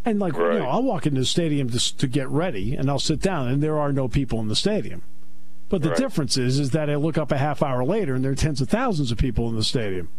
[0.06, 0.54] and like right.
[0.54, 3.48] you know, I'll walk into the stadium to to get ready and I'll sit down
[3.48, 5.02] and there are no people in the stadium.
[5.70, 5.98] But the right.
[5.98, 8.62] difference is is that I look up a half hour later and there are tens
[8.62, 10.10] of thousands of people in the stadium.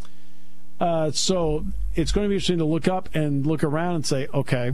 [0.81, 4.27] Uh, so it's going to be interesting to look up and look around and say,
[4.33, 4.73] okay,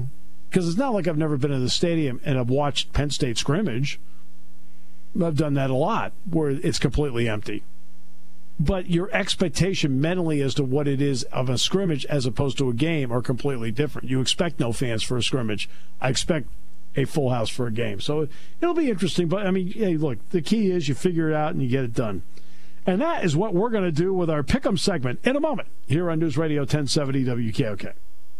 [0.49, 3.39] because it's not like I've never been in the stadium and I've watched Penn State
[3.39, 4.01] scrimmage.
[5.23, 7.63] I've done that a lot where it's completely empty.
[8.59, 12.71] But your expectation mentally as to what it is of a scrimmage as opposed to
[12.71, 14.09] a game are completely different.
[14.09, 15.69] You expect no fans for a scrimmage.
[16.01, 16.49] I expect
[16.97, 18.01] a full house for a game.
[18.01, 18.29] So
[18.61, 19.29] it'll be interesting.
[19.29, 21.85] But I mean, hey, look, the key is you figure it out and you get
[21.85, 22.23] it done.
[22.87, 25.69] And that is what we're going to do with our pick'em segment in a moment
[25.87, 27.93] here on News Radio 1070 WKOK.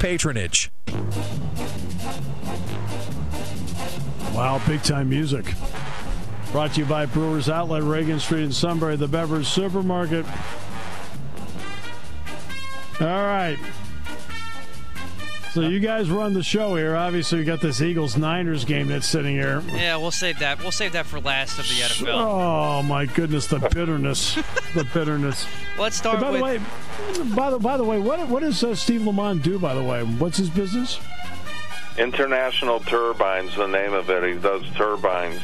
[0.00, 0.70] patronage.
[4.34, 5.54] Wow, big time music.
[6.50, 10.24] Brought to you by Brewers Outlet, Reagan Street in Sunbury, the beverage supermarket.
[13.00, 13.58] All right.
[15.52, 16.94] So you guys run the show here.
[16.94, 19.60] Obviously, we got this Eagles Niners game that's sitting here.
[19.66, 20.60] Yeah, we'll save that.
[20.60, 22.14] We'll save that for last of the NFL.
[22.14, 24.34] Oh my goodness, the bitterness,
[24.74, 25.46] the bitterness.
[25.76, 26.18] Let's start.
[26.18, 26.40] Hey, by with...
[26.40, 29.58] the way, by the by the way, what what does uh, Steve Lamont do?
[29.58, 31.00] By the way, what's his business?
[31.98, 34.32] International Turbines, the name of it.
[34.32, 35.40] He does turbines,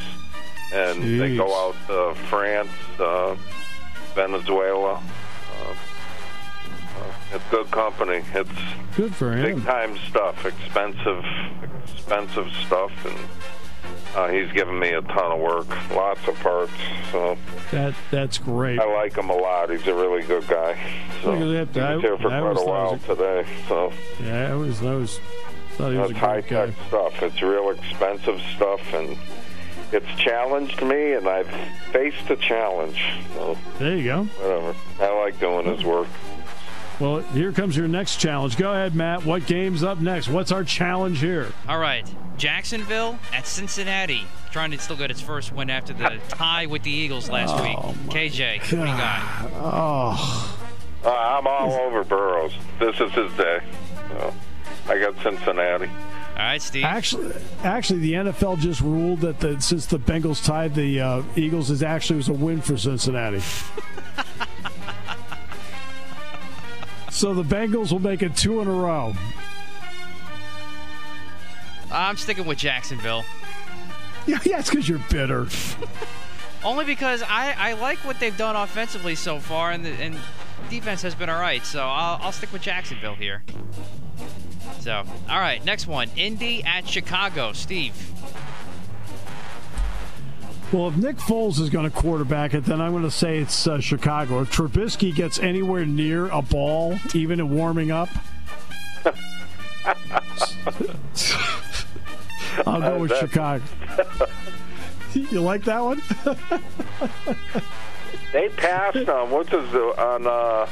[0.73, 1.19] and Jeez.
[1.19, 3.35] they go out to France, uh,
[4.15, 4.93] Venezuela.
[4.93, 5.73] Uh,
[7.33, 8.23] it's good company.
[8.33, 8.49] It's
[8.95, 9.55] good for him.
[9.55, 11.23] Big time stuff, expensive,
[11.93, 13.17] expensive stuff, and
[14.15, 16.71] uh, he's given me a ton of work, lots of parts.
[17.11, 17.37] So
[17.71, 18.79] that that's great.
[18.79, 19.69] I like him a lot.
[19.69, 20.79] He's a really good guy.
[21.21, 21.89] So Look at that.
[21.89, 23.45] he was here for I, quite a while a, today.
[23.67, 25.19] So yeah, I was I was
[25.71, 27.21] thought he was That's high tech stuff.
[27.21, 29.17] It's real expensive stuff, and
[29.91, 31.49] it's challenged me, and I've
[31.91, 32.99] faced the challenge.
[33.35, 34.23] So there you go.
[34.23, 34.75] Whatever.
[34.99, 36.07] I like doing his work.
[36.99, 38.57] Well, here comes your next challenge.
[38.57, 39.23] Go ahead, Matt.
[39.23, 40.29] What game's up next?
[40.29, 41.51] What's our challenge here?
[41.67, 42.07] All right.
[42.37, 44.23] Jacksonville at Cincinnati.
[44.51, 47.63] Trying to still get its first win after the tie with the Eagles last oh
[47.63, 47.77] week.
[48.09, 49.51] KJ, what do you got?
[49.55, 50.57] Oh.
[51.03, 52.53] Uh, I'm all over Burrows.
[52.79, 53.59] This is his day.
[54.09, 54.33] So
[54.87, 55.85] I got Cincinnati.
[55.87, 56.83] All right, Steve.
[56.83, 61.69] Actually, actually, the NFL just ruled that the, since the Bengals tied the uh, Eagles,
[61.69, 63.41] is actually was a win for Cincinnati.
[67.17, 69.11] So the Bengals will make it two in a row.
[71.91, 73.25] I'm sticking with Jacksonville.
[74.27, 75.47] Yeah, yeah, it's because you're bitter.
[76.65, 80.17] Only because I, I like what they've done offensively so far, and the and
[80.69, 81.63] defense has been all right.
[81.65, 83.45] So I'll, I'll stick with Jacksonville here.
[84.81, 87.53] So, all right, next one Indy at Chicago.
[87.53, 87.95] Steve.
[90.73, 93.67] Well, if Nick Foles is going to quarterback it, then I'm going to say it's
[93.67, 94.41] uh, Chicago.
[94.41, 98.09] If Trubisky gets anywhere near a ball, even in warming up,
[102.65, 103.63] I'll go with Chicago.
[105.13, 106.01] you like that one?
[108.33, 110.67] they passed on what's his on uh,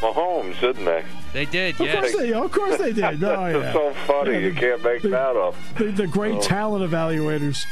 [0.00, 1.04] Mahomes, didn't they?
[1.32, 1.94] They did, yes.
[1.94, 3.20] Of course they, of course they did.
[3.20, 3.72] No, yeah.
[3.72, 4.32] so funny.
[4.32, 5.54] Yeah, the, you can't make the, that up.
[5.78, 6.42] The, the great oh.
[6.42, 7.64] talent evaluators.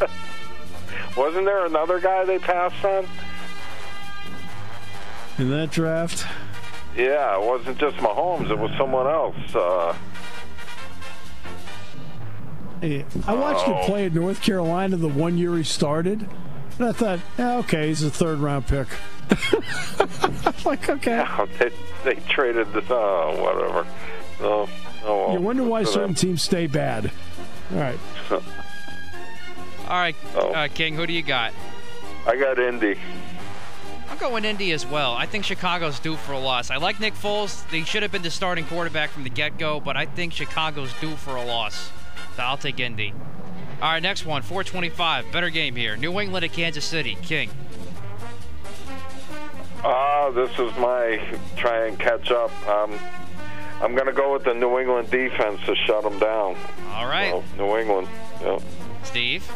[1.16, 3.06] Wasn't there another guy they passed on?
[5.38, 6.26] In that draft?
[6.96, 8.50] Yeah, it wasn't just Mahomes.
[8.50, 9.54] It was someone else.
[9.54, 9.96] Uh,
[12.80, 13.74] hey, I watched oh.
[13.74, 16.28] him play at North Carolina the one year he started.
[16.78, 18.88] And I thought, yeah, okay, he's a third round pick.
[20.64, 21.12] like, okay.
[21.12, 21.70] Yeah, they,
[22.04, 23.86] they traded the, oh, whatever.
[24.40, 24.68] Oh,
[25.04, 27.10] oh, well, you wonder why certain teams stay bad.
[27.72, 27.98] All right.
[29.88, 30.52] All right, oh.
[30.52, 31.52] uh, King, who do you got?
[32.26, 32.98] I got Indy.
[34.08, 35.14] I'm going Indy as well.
[35.14, 36.70] I think Chicago's due for a loss.
[36.70, 37.68] I like Nick Foles.
[37.70, 41.16] They should have been the starting quarterback from the get-go, but I think Chicago's due
[41.16, 41.90] for a loss.
[42.36, 43.12] So I'll take Indy.
[43.82, 45.30] All right, next one, 425.
[45.32, 45.96] Better game here.
[45.96, 47.16] New England at Kansas City.
[47.22, 47.50] King.
[49.82, 51.20] Ah, uh, this is my
[51.56, 52.50] try and catch up.
[52.66, 52.98] Um,
[53.82, 56.56] I'm going to go with the New England defense to shut them down.
[56.92, 57.32] All right.
[57.32, 58.08] Well, New England.
[58.40, 58.62] Yep.
[59.04, 59.52] Steve?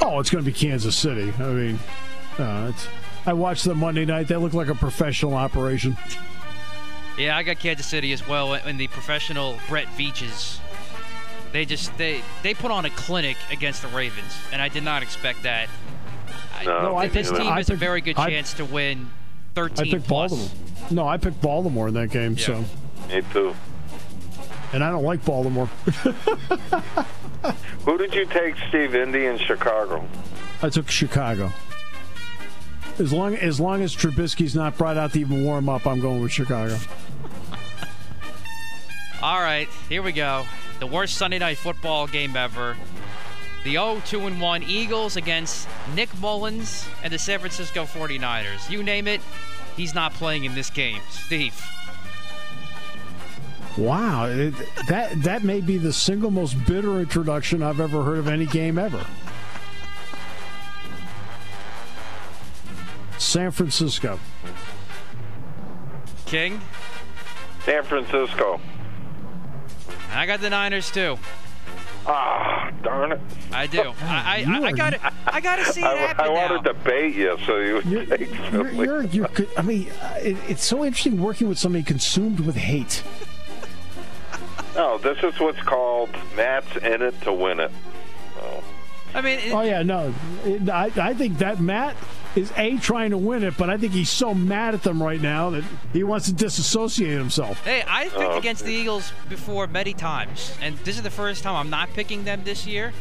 [0.00, 1.32] Oh, it's going to be Kansas City.
[1.38, 1.78] I mean,
[2.38, 2.72] uh,
[3.26, 4.28] I watched them Monday night.
[4.28, 5.96] They look like a professional operation.
[7.18, 10.60] Yeah, I got Kansas City as well in the professional Brett Veach's.
[11.52, 15.02] They just they they put on a clinic against the Ravens, and I did not
[15.02, 15.68] expect that.
[16.64, 19.10] No, no I this team has a very good chance I, to win
[19.54, 20.30] 13 I picked plus.
[20.30, 20.50] Baltimore.
[20.90, 22.34] No, I picked Baltimore in that game.
[22.34, 22.44] Yeah.
[22.44, 22.64] So
[23.08, 23.54] me too.
[24.72, 25.66] And I don't like Baltimore.
[27.84, 28.94] Who did you take, Steve?
[28.94, 30.06] Indy and Chicago.
[30.62, 31.50] I took Chicago.
[32.98, 36.20] As long as long as Trubisky's not brought out to even warm up, I'm going
[36.20, 36.76] with Chicago.
[39.22, 40.44] All right, here we go.
[40.80, 42.76] The worst Sunday night football game ever.
[43.64, 48.70] The 0-2 and 1 Eagles against Nick Mullens and the San Francisco 49ers.
[48.70, 49.20] You name it,
[49.76, 51.00] he's not playing in this game.
[51.10, 51.60] Steve.
[53.78, 54.54] Wow, it,
[54.88, 58.76] that that may be the single most bitter introduction I've ever heard of any game
[58.76, 59.06] ever.
[63.18, 64.18] San Francisco.
[66.26, 66.60] King?
[67.64, 68.60] San Francisco.
[70.12, 71.16] I got the Niners too.
[72.04, 73.20] Ah, darn it!
[73.52, 73.92] I do.
[74.02, 75.00] I I, I got it.
[75.26, 78.06] I got to see it happen I, I want to debate you, so you you're,
[78.06, 82.56] take you're, you're, you're, I mean, it, it's so interesting working with somebody consumed with
[82.56, 83.04] hate.
[84.78, 87.72] No, this is what's called Matt's in it to win it.
[88.34, 88.62] So.
[89.12, 90.14] I mean, it, oh yeah, no,
[90.44, 91.96] it, I I think that Matt
[92.36, 95.20] is a trying to win it, but I think he's so mad at them right
[95.20, 97.64] now that he wants to disassociate himself.
[97.64, 101.42] Hey, I picked oh, against the Eagles before many times, and this is the first
[101.42, 102.92] time I'm not picking them this year.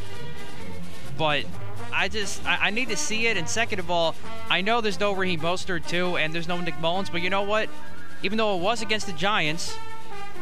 [1.16, 1.46] But
[1.94, 4.16] I just I, I need to see it, and second of all,
[4.50, 7.44] I know there's no Raheem Mostert too, and there's no Nick Mullens, but you know
[7.44, 7.70] what?
[8.24, 9.78] Even though it was against the Giants,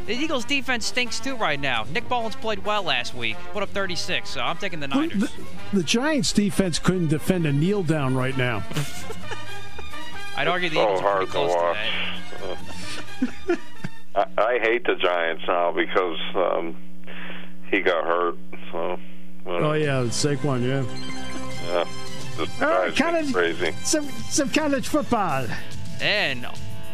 [0.06, 1.86] the Eagles' defense stinks too right now.
[1.92, 5.20] Nick Mullens played well last week, put up 36, so I'm taking the Niners.
[5.20, 5.32] The,
[5.74, 8.64] the Giants' defense couldn't defend a kneel down right now.
[10.38, 11.78] I'd argue the Eagles are pretty close to,
[13.48, 13.60] that.
[14.38, 16.76] I, I, hate the Giants now because um,
[17.72, 18.38] he got hurt.
[18.72, 19.00] So.
[19.48, 20.84] Oh yeah, Saquon, yeah.
[21.68, 21.86] Yeah.
[22.38, 23.74] This All right, college, crazy.
[23.84, 25.48] Some some college football.
[26.02, 26.46] And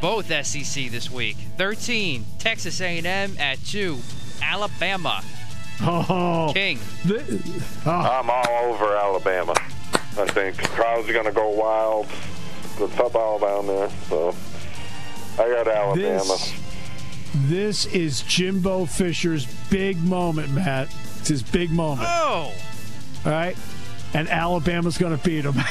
[0.01, 1.37] both SEC this week.
[1.57, 3.05] 13, Texas A&M
[3.39, 3.97] at 2,
[4.41, 5.23] Alabama.
[5.81, 6.79] Oh, King.
[7.05, 7.91] The, oh.
[7.91, 9.53] I'm all over Alabama.
[9.93, 12.07] I think crowds are going to go wild.
[12.77, 14.35] The football down there, so
[15.37, 16.23] I got Alabama.
[16.23, 16.53] This,
[17.35, 20.87] this is Jimbo Fisher's big moment, Matt.
[21.19, 22.07] It's his big moment.
[22.09, 22.53] Oh.
[23.25, 23.55] All right
[24.13, 25.55] and Alabama's going to beat them.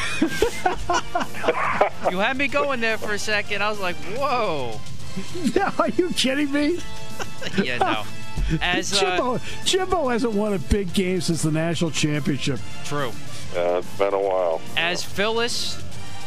[2.10, 3.62] you had me going there for a second.
[3.62, 4.80] I was like, whoa.
[5.54, 6.78] Yeah, are you kidding me?
[7.62, 8.04] yeah, no.
[8.62, 12.60] As uh, Jimbo, Jimbo hasn't won a big game since the national championship.
[12.84, 13.12] True.
[13.52, 14.60] Yeah, it's been a while.
[14.76, 15.82] As Phyllis,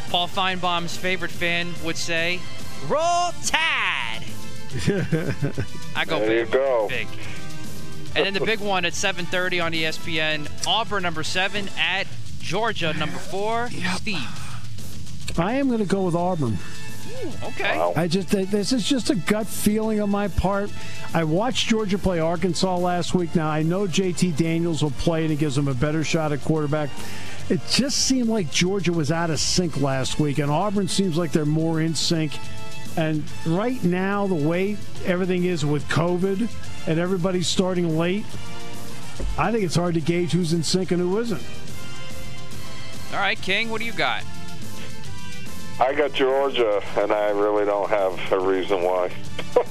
[0.10, 2.40] Paul Finebaum's favorite fan, would say,
[2.88, 4.24] "Roll Tide."
[5.96, 6.48] I go there big.
[6.48, 6.88] You go.
[6.90, 7.08] Big.
[8.16, 12.08] And then the big one at 7:30 on ESPN: Auburn number seven at
[12.40, 13.70] Georgia number four.
[13.72, 13.98] Yep.
[13.98, 15.40] Steve.
[15.40, 16.58] I am going to go with Auburn.
[17.24, 17.78] Ooh, okay.
[17.78, 17.94] Wow.
[17.96, 20.70] I just this is just a gut feeling on my part.
[21.14, 23.36] I watched Georgia play Arkansas last week.
[23.36, 26.42] Now I know JT Daniels will play and it gives them a better shot at
[26.44, 26.90] quarterback.
[27.50, 31.34] It just seemed like Georgia was out of sync last week, and Auburn seems like
[31.34, 32.32] they're more in sync
[32.96, 36.48] And right now, the way everything is with COVID
[36.88, 38.26] and everybody's starting late,
[39.38, 41.44] I think it's hard to gauge who's in sync and who isn't.
[43.14, 44.24] All right, King, what do you got?
[45.80, 49.12] I got Georgia, and I really don't have a reason why.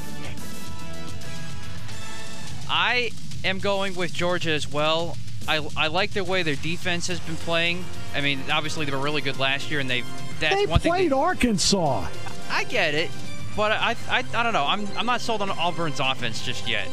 [2.68, 3.10] I
[3.44, 5.16] am going with Georgia as well.
[5.46, 7.84] I, I like the way their defense has been playing.
[8.14, 10.06] I mean, obviously they were really good last year, and they've
[10.40, 10.92] that's they one thing.
[10.92, 12.06] They played Arkansas.
[12.50, 13.10] I get it,
[13.56, 14.64] but I, I, I don't know.
[14.64, 16.88] I'm, I'm not sold on Auburn's offense just yet,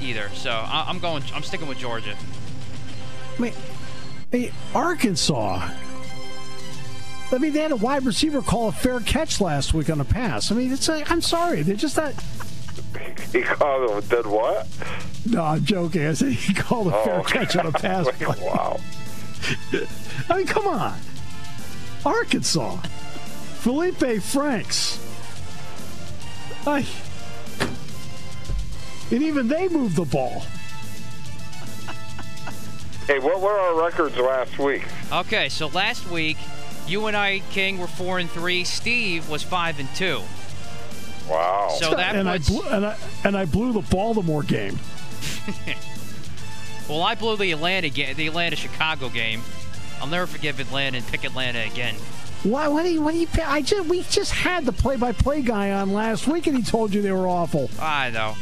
[0.00, 0.30] either.
[0.34, 1.22] So I, am going.
[1.34, 2.16] I'm sticking with Georgia.
[3.36, 3.52] I mean,
[4.30, 5.70] hey, Arkansas.
[7.30, 10.04] I mean, they had a wide receiver call a fair catch last week on a
[10.04, 10.50] pass.
[10.50, 10.88] I mean, it's.
[10.88, 12.14] A, I'm sorry, they're just not.
[13.32, 14.66] He called him did what?
[15.26, 16.06] No, I'm joking.
[16.06, 18.06] I said he called a oh, fair catch on a pass.
[18.40, 18.80] wow.
[20.30, 20.98] I mean, come on.
[22.06, 22.76] Arkansas.
[23.58, 24.98] Felipe Franks.
[26.68, 26.84] I,
[29.10, 30.44] and even they moved the ball.
[33.06, 34.84] Hey, what were our records last week?
[35.10, 36.36] Okay, so last week,
[36.86, 38.64] you and I, King, were four and three.
[38.64, 40.20] Steve was five and two.
[41.26, 41.74] Wow.
[41.80, 42.50] So that and puts...
[42.50, 44.78] I blew, and I and I blew the Baltimore game.
[46.88, 49.40] well, I blew the Atlanta game, the Atlanta Chicago game.
[50.02, 51.94] I'll never forgive Atlanta and pick Atlanta again.
[52.44, 52.68] Why?
[52.68, 53.02] What do you?
[53.02, 53.28] What do you?
[53.44, 57.02] I just we just had the play-by-play guy on last week, and he told you
[57.02, 57.70] they were awful.
[57.80, 58.34] I know.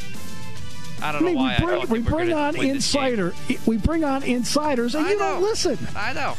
[1.03, 1.57] I don't I mean, know why.
[1.59, 3.34] We bring, we bring on insider.
[3.66, 5.32] We bring on insiders, and I you know.
[5.32, 5.78] don't listen.
[5.97, 6.34] I know.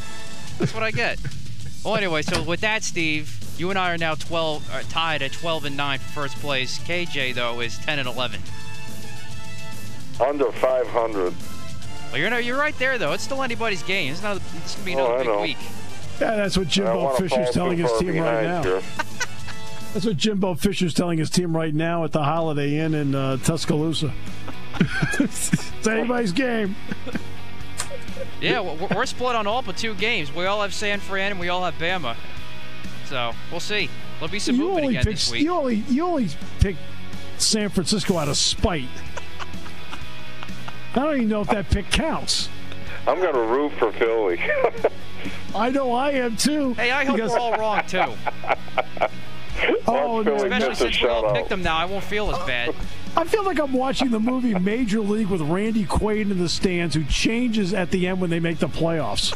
[0.59, 1.19] That's what I get.
[1.83, 5.31] well, anyway, so with that, Steve, you and I are now 12 uh, tied at
[5.31, 6.79] 12 and 9 for first place.
[6.79, 8.39] KJ though is 10 and 11.
[10.19, 11.33] Under 500.
[12.11, 13.13] Well, you're no, you're right there though.
[13.13, 14.11] It's still anybody's game.
[14.11, 14.41] It's not.
[14.57, 15.67] It's gonna be another oh, big week.
[16.20, 18.61] Yeah, that's what Jimbo Fisher's telling his team right now.
[19.93, 23.38] that's what Jimbo Fisher's telling his team right now at the Holiday Inn in uh,
[23.38, 24.11] Tuscaloosa.
[25.20, 26.76] it's anybody's game.
[28.41, 30.34] yeah, we're split on all but two games.
[30.34, 32.15] We all have San Fran and we all have Bama.
[33.05, 33.89] So we'll see.
[34.20, 35.43] There'll be some you movement again pick, this week.
[35.43, 36.76] You only you only pick
[37.38, 38.89] San Francisco out of spite.
[40.95, 42.49] I don't even know if that pick counts.
[43.07, 44.39] I'm going to root for Philly.
[45.55, 46.73] I know I am too.
[46.73, 47.31] Hey, I hope because...
[47.31, 48.03] we're all wrong too.
[49.87, 52.75] oh, no, especially since we all picked them now, I won't feel as bad.
[53.15, 56.93] I feel like I'm watching the movie Major League with Randy Quaid in the stands,
[56.93, 59.35] who changes at the end when they make the playoffs.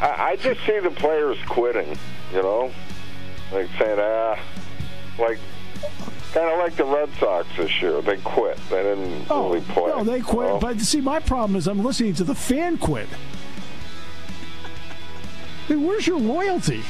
[0.00, 1.96] I, I just see the players quitting,
[2.32, 2.72] you know,
[3.52, 4.38] like saying, ah,
[5.18, 5.38] like
[6.32, 8.00] kind of like the Red Sox this year.
[8.00, 8.58] They quit.
[8.70, 9.90] They didn't oh, really play.
[9.90, 10.60] No, they quit.
[10.60, 13.08] But see, my problem is I'm listening to the fan quit.
[15.68, 16.82] I mean, where's your loyalty?